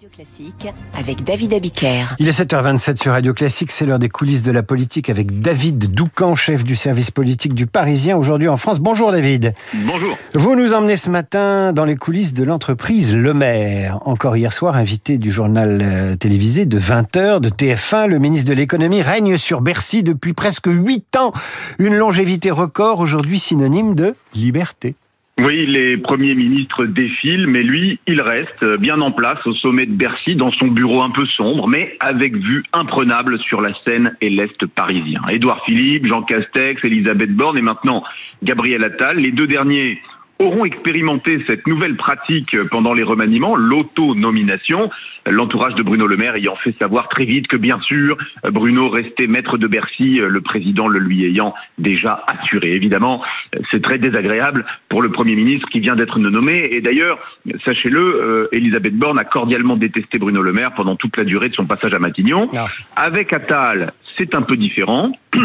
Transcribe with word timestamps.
Radio 0.00 0.16
Classique 0.16 0.74
avec 0.96 1.24
David 1.24 1.52
Abiker. 1.52 2.16
Il 2.18 2.26
est 2.26 2.40
7h27 2.40 3.02
sur 3.02 3.12
Radio 3.12 3.34
Classique, 3.34 3.70
c'est 3.70 3.84
l'heure 3.84 3.98
des 3.98 4.08
coulisses 4.08 4.42
de 4.42 4.50
la 4.50 4.62
politique 4.62 5.10
avec 5.10 5.40
David 5.40 5.92
Doucan, 5.92 6.34
chef 6.34 6.64
du 6.64 6.74
service 6.74 7.10
politique 7.10 7.52
du 7.52 7.66
Parisien 7.66 8.16
aujourd'hui 8.16 8.48
en 8.48 8.56
France. 8.56 8.80
Bonjour 8.80 9.12
David. 9.12 9.52
Bonjour. 9.74 10.16
Vous 10.32 10.56
nous 10.56 10.72
emmenez 10.72 10.96
ce 10.96 11.10
matin 11.10 11.74
dans 11.74 11.84
les 11.84 11.96
coulisses 11.96 12.32
de 12.32 12.44
l'entreprise 12.44 13.14
Le 13.14 13.34
Maire. 13.34 13.98
Encore 14.06 14.38
hier 14.38 14.54
soir, 14.54 14.74
invité 14.74 15.18
du 15.18 15.30
journal 15.30 15.80
euh, 15.82 16.16
télévisé 16.16 16.64
de 16.64 16.80
20h 16.80 17.40
de 17.40 17.50
TF1, 17.50 18.06
le 18.06 18.18
ministre 18.18 18.48
de 18.48 18.54
l'économie 18.54 19.02
règne 19.02 19.36
sur 19.36 19.60
Bercy 19.60 20.02
depuis 20.02 20.32
presque 20.32 20.68
8 20.68 21.16
ans. 21.16 21.34
Une 21.78 21.94
longévité 21.94 22.50
record, 22.50 23.00
aujourd'hui 23.00 23.38
synonyme 23.38 23.94
de 23.94 24.14
liberté. 24.34 24.94
Oui, 25.42 25.64
les 25.64 25.96
premiers 25.96 26.34
ministres 26.34 26.84
défilent, 26.84 27.46
mais 27.46 27.62
lui, 27.62 27.98
il 28.06 28.20
reste 28.20 28.62
bien 28.78 29.00
en 29.00 29.10
place 29.10 29.38
au 29.46 29.54
sommet 29.54 29.86
de 29.86 29.92
Bercy, 29.92 30.34
dans 30.36 30.52
son 30.52 30.66
bureau 30.66 31.00
un 31.00 31.08
peu 31.08 31.24
sombre, 31.24 31.66
mais 31.66 31.96
avec 32.00 32.36
vue 32.36 32.62
imprenable 32.74 33.38
sur 33.38 33.62
la 33.62 33.72
Seine 33.72 34.14
et 34.20 34.28
l'Est 34.28 34.66
parisien. 34.66 35.22
Édouard 35.30 35.64
Philippe, 35.64 36.06
Jean 36.06 36.22
Castex, 36.22 36.84
Elisabeth 36.84 37.34
Borne 37.34 37.56
et 37.56 37.62
maintenant 37.62 38.04
Gabriel 38.42 38.84
Attal, 38.84 39.16
les 39.16 39.32
deux 39.32 39.46
derniers 39.46 39.98
auront 40.40 40.64
expérimenté 40.64 41.44
cette 41.46 41.66
nouvelle 41.66 41.96
pratique 41.96 42.56
pendant 42.70 42.94
les 42.94 43.02
remaniements, 43.02 43.54
l'autonomination. 43.54 44.90
L'entourage 45.26 45.74
de 45.74 45.82
Bruno 45.82 46.06
Le 46.06 46.16
Maire 46.16 46.34
ayant 46.34 46.56
fait 46.56 46.74
savoir 46.78 47.08
très 47.08 47.26
vite 47.26 47.46
que 47.46 47.56
bien 47.56 47.78
sûr, 47.80 48.16
Bruno 48.50 48.88
restait 48.88 49.26
maître 49.26 49.58
de 49.58 49.66
Bercy, 49.66 50.18
le 50.18 50.40
président 50.40 50.88
le 50.88 50.98
lui 50.98 51.24
ayant 51.26 51.54
déjà 51.78 52.24
assuré. 52.26 52.72
Évidemment, 52.72 53.22
c'est 53.70 53.82
très 53.82 53.98
désagréable 53.98 54.64
pour 54.88 55.02
le 55.02 55.10
Premier 55.10 55.36
ministre 55.36 55.68
qui 55.68 55.80
vient 55.80 55.94
d'être 55.94 56.18
nommé. 56.18 56.68
Et 56.72 56.80
d'ailleurs, 56.80 57.18
sachez-le, 57.64 58.48
Elisabeth 58.52 58.96
Borne 58.96 59.18
a 59.18 59.24
cordialement 59.24 59.76
détesté 59.76 60.18
Bruno 60.18 60.40
Le 60.40 60.52
Maire 60.52 60.72
pendant 60.72 60.96
toute 60.96 61.18
la 61.18 61.24
durée 61.24 61.50
de 61.50 61.54
son 61.54 61.66
passage 61.66 61.92
à 61.92 61.98
Matignon. 61.98 62.50
Ah. 62.56 62.66
Avec 62.96 63.34
Attal, 63.34 63.92
c'est 64.16 64.34
un 64.34 64.42
peu 64.42 64.56
différent. 64.56 65.12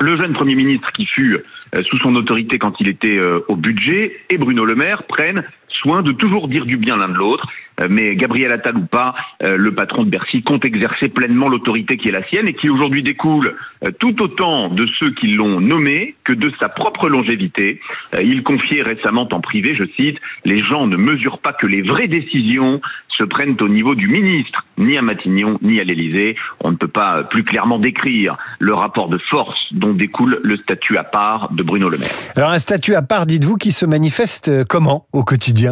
Le 0.00 0.16
jeune 0.16 0.32
Premier 0.32 0.54
ministre 0.54 0.90
qui 0.92 1.06
fut 1.06 1.38
euh, 1.76 1.82
sous 1.84 1.98
son 1.98 2.14
autorité 2.16 2.58
quand 2.58 2.80
il 2.80 2.88
était 2.88 3.18
euh, 3.18 3.40
au 3.48 3.56
budget 3.56 4.20
et 4.28 4.38
Bruno 4.38 4.64
Le 4.64 4.74
Maire 4.74 5.04
prennent 5.04 5.44
soin 5.74 6.02
de 6.02 6.12
toujours 6.12 6.48
dire 6.48 6.66
du 6.66 6.76
bien 6.76 6.96
l'un 6.96 7.08
de 7.08 7.14
l'autre. 7.14 7.46
Euh, 7.80 7.86
Mais 7.90 8.14
Gabriel 8.14 8.52
Attal 8.52 8.76
ou 8.76 8.86
pas, 8.86 9.14
euh, 9.42 9.56
le 9.56 9.74
patron 9.74 10.04
de 10.04 10.10
Bercy 10.10 10.42
compte 10.42 10.64
exercer 10.64 11.08
pleinement 11.08 11.48
l'autorité 11.48 11.96
qui 11.96 12.08
est 12.08 12.12
la 12.12 12.26
sienne 12.28 12.48
et 12.48 12.54
qui 12.54 12.68
aujourd'hui 12.68 13.02
découle 13.02 13.56
euh, 13.84 13.90
tout 13.98 14.22
autant 14.22 14.68
de 14.68 14.86
ceux 14.86 15.12
qui 15.12 15.32
l'ont 15.32 15.60
nommé 15.60 16.14
que 16.24 16.32
de 16.32 16.52
sa 16.60 16.68
propre 16.68 17.08
longévité. 17.08 17.80
Il 18.22 18.42
confiait 18.42 18.82
récemment 18.82 19.28
en 19.32 19.40
privé, 19.40 19.74
je 19.74 19.84
cite, 19.96 20.18
les 20.44 20.58
gens 20.58 20.86
ne 20.86 20.96
mesurent 20.96 21.38
pas 21.38 21.52
que 21.52 21.66
les 21.66 21.82
vraies 21.82 22.08
décisions 22.08 22.80
se 23.08 23.24
prennent 23.24 23.56
au 23.60 23.68
niveau 23.68 23.94
du 23.94 24.08
ministre, 24.08 24.64
ni 24.78 24.96
à 24.96 25.02
Matignon, 25.02 25.58
ni 25.62 25.80
à 25.80 25.84
l'Élysée. 25.84 26.36
On 26.60 26.70
ne 26.72 26.76
peut 26.76 26.88
pas 26.88 27.24
plus 27.24 27.44
clairement 27.44 27.78
décrire 27.78 28.36
le 28.58 28.74
rapport 28.74 29.08
de 29.08 29.18
force 29.30 29.60
dont 29.72 29.92
découle 29.92 30.40
le 30.42 30.56
statut 30.56 30.96
à 30.96 31.04
part 31.04 31.52
de 31.52 31.62
Bruno 31.62 31.88
Le 31.88 31.98
Maire. 31.98 32.10
Alors 32.36 32.50
un 32.50 32.58
statut 32.58 32.94
à 32.94 33.02
part, 33.02 33.26
dites-vous, 33.26 33.56
qui 33.56 33.72
se 33.72 33.86
manifeste 33.86 34.64
comment 34.68 35.06
au 35.12 35.24
quotidien? 35.24 35.63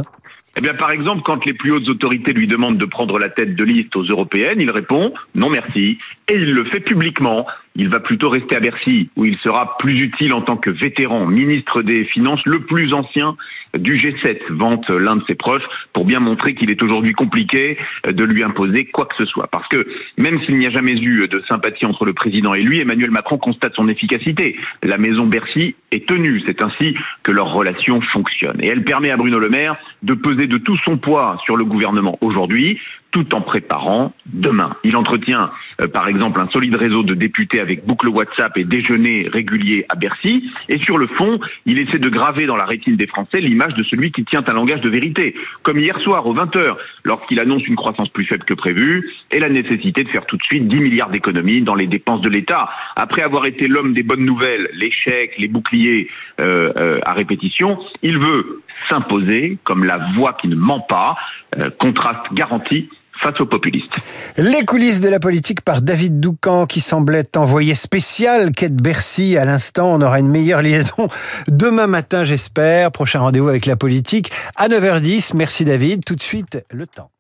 Eh 0.57 0.61
bien, 0.61 0.75
par 0.75 0.91
exemple, 0.91 1.23
quand 1.25 1.47
les 1.47 1.55
plus 1.55 1.73
hautes 1.73 1.89
autorités 1.89 2.33
lui 2.33 2.47
demandent 2.47 2.77
de 2.77 2.85
prendre 2.85 3.19
la 3.19 3.31
tête 3.31 3.57
de 3.57 3.65
liste 3.65 3.97
aux 3.97 4.03
européennes, 4.03 4.61
il 4.61 4.71
répond 4.71 5.15
non 5.35 5.49
merci, 5.49 5.99
et 6.29 6.35
il 6.35 6.53
le 6.53 6.65
fait 6.67 6.81
publiquement. 6.81 7.47
Il 7.75 7.89
va 7.89 8.01
plutôt 8.01 8.29
rester 8.29 8.57
à 8.57 8.61
Bercy, 8.61 9.09
où 9.17 9.25
il 9.25 9.37
sera 9.39 9.77
plus 9.79 10.01
utile 10.01 10.35
en 10.35 10.43
tant 10.43 10.57
que 10.57 10.71
vétéran, 10.71 11.27
ministre 11.27 11.83
des 11.83 12.05
Finances, 12.05 12.41
le 12.45 12.61
plus 12.61 12.93
ancien 12.93 13.37
du 13.79 13.97
G7, 13.97 14.39
vante 14.51 14.89
l'un 14.91 15.17
de 15.17 15.23
ses 15.27 15.35
proches, 15.35 15.63
pour 15.93 16.05
bien 16.05 16.21
montrer 16.21 16.55
qu'il 16.55 16.71
est 16.71 16.83
aujourd'hui 16.83 17.13
compliqué 17.13 17.79
de 18.07 18.25
lui 18.25 18.43
imposer 18.43 18.85
quoi 18.85 19.07
que 19.07 19.17
ce 19.17 19.25
soit. 19.25 19.47
Parce 19.47 19.67
que 19.69 19.87
même 20.19 20.41
s'il 20.45 20.59
n'y 20.59 20.67
a 20.67 20.71
jamais 20.71 20.93
eu 20.93 21.27
de 21.29 21.43
sympathie 21.49 21.87
entre 21.87 22.05
le 22.05 22.13
président 22.13 22.53
et 22.55 22.63
lui, 22.63 22.81
Emmanuel 22.81 23.11
Macron 23.11 23.39
constate 23.39 23.75
son 23.75 23.89
efficacité. 23.89 24.57
La 24.83 24.99
maison 24.99 25.27
Bercy 25.27 25.75
est 25.91 26.07
tenue, 26.07 26.43
c'est 26.47 26.63
ainsi 26.63 26.95
que 27.23 27.33
leur 27.33 27.53
relation 27.53 28.01
fonctionne. 28.01 28.59
Et 28.63 28.69
elle 28.69 28.85
permet 28.85 29.11
à 29.11 29.17
Bruno 29.17 29.39
Le 29.39 29.49
Maire 29.49 29.77
de 30.03 30.15
peser 30.15 30.47
de 30.47 30.59
tout 30.59 30.77
son 30.79 30.99
poids 30.99 31.39
sur 31.45 31.57
le 31.57 31.65
gouvernement 31.65 32.19
aujourd'hui, 32.21 32.79
tout 33.13 33.35
en 33.35 33.43
préparant 33.43 34.13
demain. 34.27 34.75
Il 34.85 34.97
entretient 34.97 35.51
euh, 35.81 35.87
par 35.87 36.09
exemple 36.09 36.41
un 36.41 36.49
solide 36.49 36.75
réseau 36.77 37.03
de 37.03 37.15
députés 37.15 37.61
avec 37.61 37.87
boucle 37.87 38.09
WhatsApp 38.09 38.57
et 38.59 38.65
déjeuner 38.65 39.29
régulier 39.33 39.85
à 39.89 39.95
Bercy. 39.95 40.51
Et 40.69 40.79
sur 40.83 40.99
le 40.99 41.07
fond, 41.07 41.39
il 41.67 41.81
essaie 41.81 41.99
de 41.99 42.09
graver 42.09 42.47
dans 42.47 42.57
la 42.57 42.65
rétine 42.65 42.97
des 42.97 43.07
Français 43.07 43.41
l'image 43.41 43.75
de 43.75 43.85
celui 43.85 44.11
qui 44.11 44.25
tient 44.25 44.43
un 44.47 44.53
langage 44.55 44.81
de 44.81 44.89
vérité. 44.89 45.35
Comme 45.63 45.79
hier 45.79 45.99
soir 46.01 46.27
aux 46.27 46.35
20h, 46.35 46.77
lorsqu'il 47.05 47.39
annonce 47.39 47.67
une 47.67 47.77
croissance 47.77 48.09
plus 48.09 48.25
faible 48.25 48.45
que 48.45 48.55
prévue 48.55 49.11
et 49.31 49.39
la 49.39 49.51
nécessité 49.51 50.05
de 50.05 50.09
faire 50.09 50.27
tout 50.27 50.37
de 50.37 50.43
suite 50.43 50.67
10 50.67 50.81
milliards 50.81 51.11
d'économies 51.11 51.61
dans 51.61 51.75
les 51.75 51.87
dépenses 51.87 52.23
de 52.23 52.31
l'État. 52.31 52.71
Après 52.97 53.23
avoir 53.23 53.47
été 53.47 53.69
l'homme 53.69 53.93
des 53.93 54.03
bonnes 54.03 54.25
nouvelles, 54.25 54.69
les 54.73 54.91
chèques, 54.91 55.35
les 55.39 55.49
boucliers 55.49 56.09
euh, 56.41 56.73
euh, 56.79 56.99
à 57.05 57.13
répétition, 57.13 57.79
il 58.03 58.19
veut 58.19 58.63
s'imposer 58.89 59.59
comme 59.65 59.85
la 59.85 59.99
voix 60.17 60.35
qui 60.35 60.49
ne 60.49 60.57
ment 60.57 60.81
pas, 60.81 61.17
euh, 61.59 61.71
contraste 61.79 62.33
garanti 62.33 62.89
face 63.23 63.41
aux 63.41 63.47
populistes. 63.47 63.97
Les 64.37 64.65
coulisses 64.65 65.01
de 65.01 65.09
la 65.09 65.21
politique 65.21 65.61
par 65.63 65.83
David 65.83 66.21
Doucan 66.21 66.67
qui 66.67 66.81
semblait 66.81 67.37
envoyé 67.37 67.75
spécial 67.75 68.53
quête 68.53 68.81
Bercy 68.81 69.37
à 69.37 69.45
l'instant. 69.45 69.93
On 69.93 70.01
aura 70.01 70.19
une 70.19 70.29
meilleure 70.29 70.63
liaison 70.63 71.09
demain 71.49 71.87
matin, 71.87 72.25
j'espère. 72.25 72.91
Prochain 72.93 73.21
rendez-vous 73.21 73.49
avec 73.49 73.67
la 73.67 73.77
politique 73.77 74.33
à 74.57 74.69
9h10. 74.69 75.33
Merci 75.35 75.65
David. 75.65 76.05
Tout 76.05 76.17
de 76.17 76.23
suite, 76.23 76.65
le 76.71 76.87
temps. 76.87 77.11